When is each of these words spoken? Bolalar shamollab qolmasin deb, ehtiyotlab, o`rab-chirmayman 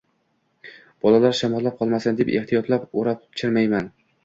Bolalar 1.07 1.35
shamollab 1.41 1.77
qolmasin 1.83 2.19
deb, 2.23 2.33
ehtiyotlab, 2.41 2.91
o`rab-chirmayman 3.03 3.89